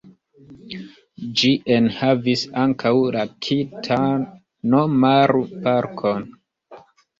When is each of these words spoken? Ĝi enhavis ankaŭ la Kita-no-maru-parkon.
Ĝi 1.41 1.51
enhavis 1.75 2.47
ankaŭ 2.63 2.95
la 3.17 3.27
Kita-no-maru-parkon. 3.49 6.29